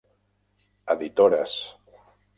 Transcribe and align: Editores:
Editores: 0.95 1.53